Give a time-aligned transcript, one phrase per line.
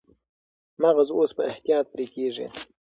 [0.81, 2.47] مغز اوس په احتیاط پرې کېږي.